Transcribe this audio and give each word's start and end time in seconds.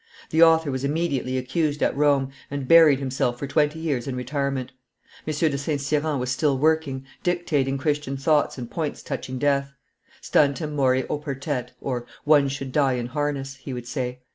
The 0.31 0.41
author 0.41 0.71
was 0.71 0.83
immediately 0.83 1.37
accused 1.37 1.83
at 1.83 1.95
Rome, 1.95 2.31
and 2.49 2.67
buried 2.67 2.97
himself 2.97 3.37
for 3.37 3.45
twenty 3.45 3.77
years 3.77 4.07
in 4.07 4.15
retirement. 4.15 4.71
M. 5.27 5.31
de 5.35 5.55
St. 5.59 5.79
Cyran 5.79 6.17
was 6.17 6.31
still 6.31 6.57
working, 6.57 7.05
dictating 7.21 7.77
Christian 7.77 8.17
thoughts 8.17 8.57
and 8.57 8.67
points 8.67 9.03
touching 9.03 9.37
death. 9.37 9.73
Stantem 10.19 10.73
mori 10.75 11.03
oportet 11.03 11.69
(One 12.25 12.47
should 12.47 12.71
die 12.71 12.93
in 12.93 13.05
harness), 13.13 13.57
he 13.57 13.73
would 13.73 13.85
say. 13.85 14.21